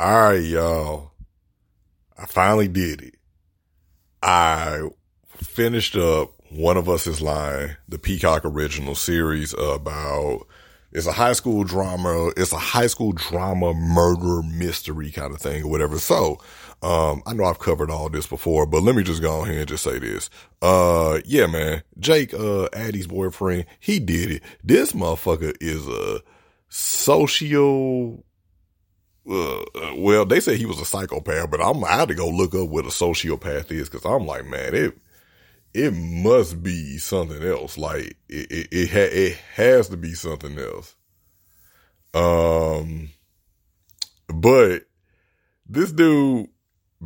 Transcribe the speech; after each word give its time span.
All 0.00 0.28
right, 0.28 0.44
y'all. 0.44 1.10
I 2.16 2.26
finally 2.26 2.68
did 2.68 3.02
it. 3.02 3.14
I 4.22 4.82
finished 5.38 5.96
up 5.96 6.34
One 6.50 6.76
of 6.76 6.88
Us 6.88 7.08
is 7.08 7.20
Lying, 7.20 7.74
the 7.88 7.98
Peacock 7.98 8.44
original 8.44 8.94
series 8.94 9.54
about 9.54 10.46
it's 10.92 11.08
a 11.08 11.12
high 11.12 11.32
school 11.32 11.64
drama, 11.64 12.30
it's 12.36 12.52
a 12.52 12.58
high 12.58 12.86
school 12.86 13.10
drama 13.10 13.74
murder 13.74 14.44
mystery 14.44 15.10
kind 15.10 15.34
of 15.34 15.40
thing 15.40 15.64
or 15.64 15.68
whatever. 15.68 15.98
So, 15.98 16.38
um, 16.80 17.20
I 17.26 17.32
know 17.32 17.42
I've 17.42 17.58
covered 17.58 17.90
all 17.90 18.08
this 18.08 18.28
before, 18.28 18.66
but 18.66 18.84
let 18.84 18.94
me 18.94 19.02
just 19.02 19.20
go 19.20 19.42
ahead 19.42 19.56
and 19.56 19.68
just 19.68 19.82
say 19.82 19.98
this. 19.98 20.30
Uh, 20.62 21.18
yeah, 21.24 21.48
man, 21.48 21.82
Jake, 21.98 22.32
uh, 22.34 22.68
Addie's 22.72 23.08
boyfriend, 23.08 23.66
he 23.80 23.98
did 23.98 24.30
it. 24.30 24.42
This 24.62 24.92
motherfucker 24.92 25.56
is 25.60 25.88
a 25.88 26.22
socio 26.68 28.22
uh, 29.30 29.64
well, 29.96 30.24
they 30.24 30.40
say 30.40 30.56
he 30.56 30.66
was 30.66 30.80
a 30.80 30.84
psychopath, 30.84 31.50
but 31.50 31.60
I'm 31.60 31.84
I 31.84 31.96
had 31.96 32.08
to 32.08 32.14
go 32.14 32.28
look 32.28 32.54
up 32.54 32.68
what 32.68 32.84
a 32.84 32.88
sociopath 32.88 33.70
is 33.70 33.88
because 33.88 34.04
I'm 34.04 34.26
like, 34.26 34.46
man, 34.46 34.74
it 34.74 34.98
it 35.74 35.92
must 35.92 36.62
be 36.62 36.98
something 36.98 37.42
else. 37.42 37.76
Like 37.76 38.16
it 38.28 38.50
it 38.50 38.68
it, 38.72 38.90
ha- 38.90 39.12
it 39.12 39.38
has 39.54 39.88
to 39.88 39.96
be 39.96 40.14
something 40.14 40.58
else. 40.58 40.94
Um, 42.14 43.10
but 44.28 44.84
this 45.68 45.92
dude 45.92 46.48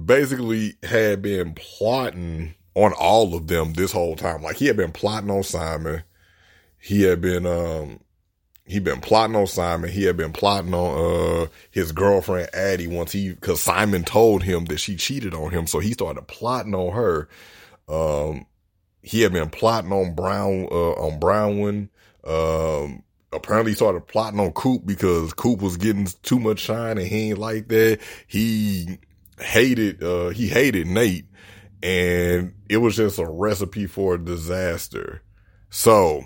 basically 0.04 0.74
had 0.82 1.22
been 1.22 1.54
plotting 1.54 2.54
on 2.74 2.92
all 2.92 3.34
of 3.34 3.48
them 3.48 3.72
this 3.74 3.92
whole 3.92 4.16
time. 4.16 4.42
Like 4.42 4.56
he 4.56 4.66
had 4.66 4.76
been 4.76 4.92
plotting 4.92 5.30
on 5.30 5.42
Simon. 5.42 6.04
He 6.78 7.02
had 7.02 7.20
been 7.20 7.46
um 7.46 8.00
he 8.64 8.78
been 8.78 9.00
plotting 9.00 9.36
on 9.36 9.46
Simon. 9.46 9.90
He 9.90 10.04
had 10.04 10.16
been 10.16 10.32
plotting 10.32 10.74
on 10.74 11.44
uh 11.44 11.46
his 11.70 11.92
girlfriend 11.92 12.48
Addie 12.54 12.86
once 12.86 13.12
he 13.12 13.30
because 13.30 13.60
Simon 13.60 14.04
told 14.04 14.42
him 14.42 14.66
that 14.66 14.78
she 14.78 14.96
cheated 14.96 15.34
on 15.34 15.50
him, 15.50 15.66
so 15.66 15.78
he 15.80 15.92
started 15.92 16.26
plotting 16.28 16.74
on 16.74 16.92
her. 16.92 17.28
Um, 17.88 18.46
he 19.02 19.22
had 19.22 19.32
been 19.32 19.50
plotting 19.50 19.92
on 19.92 20.14
Brown 20.14 20.68
uh 20.70 20.92
on 20.92 21.20
Bronwyn. 21.20 21.88
Um, 22.24 23.02
apparently 23.32 23.74
started 23.74 24.06
plotting 24.06 24.38
on 24.38 24.52
Coop 24.52 24.86
because 24.86 25.32
Coop 25.32 25.60
was 25.60 25.76
getting 25.76 26.06
too 26.22 26.38
much 26.38 26.60
shine 26.60 26.98
and 26.98 27.06
he 27.06 27.30
ain't 27.30 27.38
like 27.38 27.68
that. 27.68 27.98
He 28.28 28.98
hated 29.40 30.02
uh 30.04 30.28
he 30.28 30.46
hated 30.46 30.86
Nate, 30.86 31.26
and 31.82 32.54
it 32.68 32.76
was 32.76 32.96
just 32.96 33.18
a 33.18 33.26
recipe 33.26 33.86
for 33.86 34.14
a 34.14 34.24
disaster. 34.24 35.22
So 35.68 36.24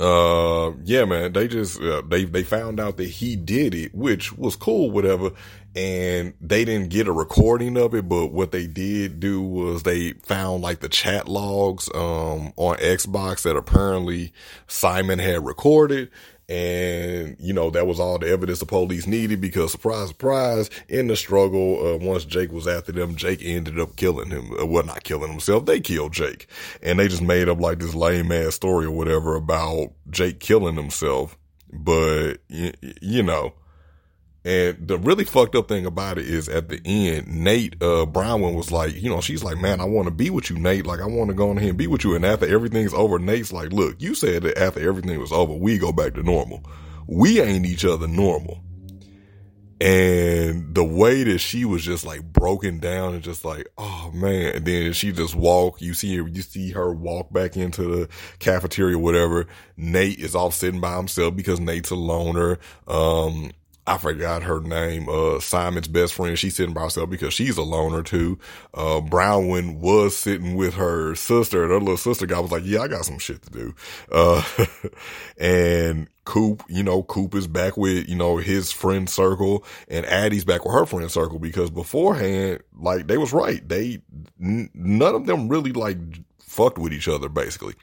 uh, 0.00 0.72
yeah, 0.84 1.04
man, 1.04 1.32
they 1.32 1.48
just, 1.48 1.80
uh, 1.80 2.02
they, 2.08 2.24
they 2.24 2.42
found 2.42 2.80
out 2.80 2.96
that 2.96 3.08
he 3.08 3.36
did 3.36 3.74
it, 3.74 3.94
which 3.94 4.32
was 4.32 4.56
cool, 4.56 4.90
whatever. 4.90 5.30
And 5.74 6.34
they 6.40 6.64
didn't 6.64 6.90
get 6.90 7.08
a 7.08 7.12
recording 7.12 7.78
of 7.78 7.94
it, 7.94 8.08
but 8.08 8.26
what 8.28 8.52
they 8.52 8.66
did 8.66 9.20
do 9.20 9.40
was 9.40 9.84
they 9.84 10.12
found 10.12 10.62
like 10.62 10.80
the 10.80 10.88
chat 10.88 11.28
logs, 11.28 11.88
um, 11.94 12.52
on 12.56 12.76
Xbox 12.76 13.42
that 13.42 13.56
apparently 13.56 14.32
Simon 14.66 15.18
had 15.18 15.46
recorded. 15.46 16.10
And, 16.52 17.36
you 17.40 17.54
know, 17.54 17.70
that 17.70 17.86
was 17.86 17.98
all 17.98 18.18
the 18.18 18.28
evidence 18.28 18.58
the 18.58 18.66
police 18.66 19.06
needed 19.06 19.40
because 19.40 19.72
surprise, 19.72 20.08
surprise, 20.08 20.68
in 20.86 21.06
the 21.06 21.16
struggle, 21.16 21.94
uh, 21.94 21.96
once 21.96 22.26
Jake 22.26 22.52
was 22.52 22.68
after 22.68 22.92
them, 22.92 23.16
Jake 23.16 23.40
ended 23.42 23.80
up 23.80 23.96
killing 23.96 24.28
him. 24.28 24.52
Uh, 24.60 24.66
well, 24.66 24.84
not 24.84 25.02
killing 25.02 25.30
himself. 25.30 25.64
They 25.64 25.80
killed 25.80 26.12
Jake 26.12 26.46
and 26.82 26.98
they 26.98 27.08
just 27.08 27.22
made 27.22 27.48
up 27.48 27.58
like 27.58 27.78
this 27.78 27.94
lame 27.94 28.30
ass 28.30 28.54
story 28.54 28.84
or 28.84 28.90
whatever 28.90 29.34
about 29.34 29.92
Jake 30.10 30.40
killing 30.40 30.76
himself. 30.76 31.38
But, 31.72 32.34
you, 32.48 32.72
you 33.00 33.22
know, 33.22 33.54
and 34.44 34.88
the 34.88 34.98
really 34.98 35.24
fucked 35.24 35.54
up 35.54 35.68
thing 35.68 35.86
about 35.86 36.18
it 36.18 36.26
is 36.26 36.48
at 36.48 36.68
the 36.68 36.80
end, 36.84 37.28
Nate, 37.28 37.74
uh, 37.80 38.06
Bronwyn 38.06 38.56
was 38.56 38.72
like, 38.72 39.00
you 39.00 39.08
know, 39.08 39.20
she's 39.20 39.44
like, 39.44 39.58
man, 39.58 39.80
I 39.80 39.84
want 39.84 40.08
to 40.08 40.10
be 40.14 40.30
with 40.30 40.50
you, 40.50 40.58
Nate. 40.58 40.84
Like, 40.84 41.00
I 41.00 41.06
want 41.06 41.28
to 41.28 41.34
go 41.34 41.50
on 41.50 41.58
here 41.58 41.68
and 41.68 41.78
be 41.78 41.86
with 41.86 42.02
you. 42.02 42.16
And 42.16 42.26
after 42.26 42.52
everything's 42.52 42.92
over, 42.92 43.20
Nate's 43.20 43.52
like, 43.52 43.72
look, 43.72 44.02
you 44.02 44.16
said 44.16 44.42
that 44.42 44.58
after 44.58 44.80
everything 44.80 45.20
was 45.20 45.30
over, 45.30 45.54
we 45.54 45.78
go 45.78 45.92
back 45.92 46.14
to 46.14 46.24
normal. 46.24 46.64
We 47.06 47.40
ain't 47.40 47.66
each 47.66 47.84
other 47.84 48.08
normal. 48.08 48.60
And 49.80 50.74
the 50.76 50.84
way 50.84 51.24
that 51.24 51.38
she 51.38 51.64
was 51.64 51.84
just 51.84 52.06
like 52.06 52.22
broken 52.22 52.78
down 52.78 53.14
and 53.14 53.22
just 53.22 53.44
like, 53.44 53.68
oh 53.76 54.12
man. 54.14 54.54
And 54.54 54.64
then 54.64 54.92
she 54.92 55.10
just 55.10 55.34
walk, 55.34 55.80
you 55.80 55.92
see 55.92 56.16
her, 56.16 56.28
you 56.28 56.42
see 56.42 56.70
her 56.70 56.92
walk 56.92 57.32
back 57.32 57.56
into 57.56 57.82
the 57.82 58.08
cafeteria, 58.38 58.96
whatever. 58.96 59.46
Nate 59.76 60.20
is 60.20 60.36
off 60.36 60.54
sitting 60.54 60.80
by 60.80 60.96
himself 60.96 61.34
because 61.34 61.58
Nate's 61.58 61.90
a 61.90 61.96
loner. 61.96 62.60
Um, 62.86 63.50
I 63.84 63.98
forgot 63.98 64.44
her 64.44 64.60
name, 64.60 65.08
uh, 65.08 65.40
Simon's 65.40 65.88
best 65.88 66.14
friend. 66.14 66.38
She's 66.38 66.54
sitting 66.54 66.72
by 66.72 66.82
herself 66.82 67.10
because 67.10 67.34
she's 67.34 67.56
a 67.56 67.62
loner 67.62 68.04
too. 68.04 68.38
Uh, 68.72 69.00
Bronwyn 69.00 69.80
was 69.80 70.16
sitting 70.16 70.54
with 70.54 70.74
her 70.74 71.16
sister 71.16 71.62
and 71.62 71.72
her 71.72 71.80
little 71.80 71.96
sister 71.96 72.26
guy 72.26 72.38
was 72.38 72.52
like, 72.52 72.62
yeah, 72.64 72.82
I 72.82 72.88
got 72.88 73.04
some 73.04 73.18
shit 73.18 73.42
to 73.42 73.50
do. 73.50 73.74
Uh, 74.12 74.44
and 75.36 76.06
Coop, 76.24 76.62
you 76.68 76.84
know, 76.84 77.02
Coop 77.02 77.34
is 77.34 77.48
back 77.48 77.76
with, 77.76 78.08
you 78.08 78.14
know, 78.14 78.36
his 78.36 78.70
friend 78.70 79.10
circle 79.10 79.64
and 79.88 80.06
Addie's 80.06 80.44
back 80.44 80.64
with 80.64 80.74
her 80.74 80.86
friend 80.86 81.10
circle 81.10 81.40
because 81.40 81.68
beforehand, 81.68 82.60
like 82.78 83.08
they 83.08 83.18
was 83.18 83.32
right. 83.32 83.68
They, 83.68 84.00
n- 84.40 84.70
none 84.74 85.16
of 85.16 85.26
them 85.26 85.48
really 85.48 85.72
like 85.72 85.98
fucked 86.38 86.78
with 86.78 86.92
each 86.92 87.08
other 87.08 87.28
basically. 87.28 87.74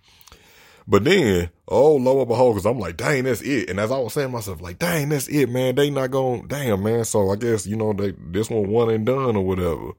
But 0.89 1.03
then, 1.03 1.51
oh, 1.67 1.97
lo 1.97 2.17
and 2.19 2.27
behold, 2.27 2.55
cause 2.55 2.65
I'm 2.65 2.79
like, 2.79 2.97
dang, 2.97 3.25
that's 3.25 3.41
it. 3.41 3.69
And 3.69 3.79
as 3.79 3.91
I 3.91 3.99
was 3.99 4.13
saying 4.13 4.31
myself, 4.31 4.59
like, 4.59 4.79
dang, 4.79 5.09
that's 5.09 5.27
it, 5.27 5.47
man. 5.47 5.75
They 5.75 5.91
not 5.91 6.09
going, 6.09 6.47
damn, 6.47 6.81
man. 6.81 7.05
So 7.05 7.29
I 7.29 7.35
guess, 7.35 7.67
you 7.67 7.75
know, 7.75 7.93
they, 7.93 8.15
this 8.17 8.49
one 8.49 8.71
one 8.71 8.89
and 8.89 9.05
done 9.05 9.35
or 9.35 9.45
whatever. 9.45 9.91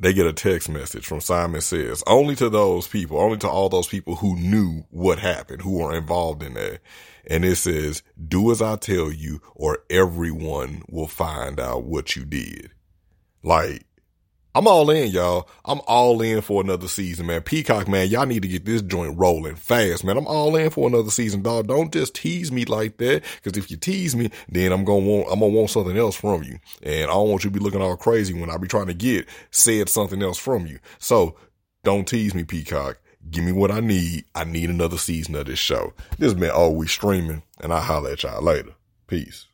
They 0.00 0.14
get 0.14 0.26
a 0.26 0.32
text 0.32 0.70
message 0.70 1.04
from 1.04 1.20
Simon 1.20 1.60
says, 1.60 2.02
only 2.06 2.36
to 2.36 2.48
those 2.48 2.88
people, 2.88 3.20
only 3.20 3.36
to 3.38 3.48
all 3.48 3.68
those 3.68 3.88
people 3.88 4.16
who 4.16 4.34
knew 4.34 4.84
what 4.90 5.18
happened, 5.18 5.60
who 5.60 5.76
were 5.76 5.94
involved 5.94 6.42
in 6.42 6.54
that. 6.54 6.80
And 7.26 7.44
it 7.44 7.56
says, 7.56 8.02
do 8.28 8.50
as 8.50 8.62
I 8.62 8.76
tell 8.76 9.12
you 9.12 9.42
or 9.54 9.80
everyone 9.90 10.84
will 10.88 11.06
find 11.06 11.60
out 11.60 11.84
what 11.84 12.16
you 12.16 12.24
did. 12.24 12.70
Like, 13.42 13.84
I'm 14.58 14.66
all 14.66 14.90
in, 14.90 15.12
y'all. 15.12 15.48
I'm 15.64 15.80
all 15.86 16.20
in 16.20 16.40
for 16.40 16.60
another 16.60 16.88
season, 16.88 17.26
man. 17.26 17.42
Peacock, 17.42 17.86
man, 17.86 18.08
y'all 18.08 18.26
need 18.26 18.42
to 18.42 18.48
get 18.48 18.64
this 18.64 18.82
joint 18.82 19.16
rolling 19.16 19.54
fast, 19.54 20.02
man. 20.02 20.16
I'm 20.16 20.26
all 20.26 20.56
in 20.56 20.68
for 20.70 20.88
another 20.88 21.12
season, 21.12 21.42
dog. 21.42 21.68
Don't 21.68 21.92
just 21.92 22.16
tease 22.16 22.50
me 22.50 22.64
like 22.64 22.96
that, 22.96 23.22
because 23.36 23.56
if 23.56 23.70
you 23.70 23.76
tease 23.76 24.16
me, 24.16 24.32
then 24.48 24.72
I'm 24.72 24.84
gonna 24.84 25.06
want, 25.06 25.28
I'm 25.30 25.38
gonna 25.38 25.52
want 25.52 25.70
something 25.70 25.96
else 25.96 26.16
from 26.16 26.42
you, 26.42 26.58
and 26.82 27.04
I 27.04 27.14
don't 27.14 27.30
want 27.30 27.44
you 27.44 27.50
to 27.50 27.56
be 27.56 27.62
looking 27.62 27.80
all 27.80 27.96
crazy 27.96 28.34
when 28.34 28.50
I 28.50 28.56
be 28.56 28.66
trying 28.66 28.88
to 28.88 28.94
get 28.94 29.28
said 29.52 29.88
something 29.88 30.20
else 30.24 30.38
from 30.38 30.66
you. 30.66 30.80
So 30.98 31.36
don't 31.84 32.08
tease 32.08 32.34
me, 32.34 32.42
Peacock. 32.42 32.98
Give 33.30 33.44
me 33.44 33.52
what 33.52 33.70
I 33.70 33.78
need. 33.78 34.24
I 34.34 34.42
need 34.42 34.70
another 34.70 34.98
season 34.98 35.36
of 35.36 35.46
this 35.46 35.60
show. 35.60 35.92
This 36.18 36.34
been 36.34 36.50
always 36.50 36.90
streaming, 36.90 37.44
and 37.60 37.72
I'll 37.72 37.80
holler 37.80 38.10
at 38.10 38.24
y'all 38.24 38.42
later. 38.42 38.72
Peace. 39.06 39.46